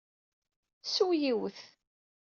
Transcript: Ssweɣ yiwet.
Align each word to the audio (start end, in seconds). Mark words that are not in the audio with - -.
Ssweɣ 0.83 1.11
yiwet. 1.21 1.59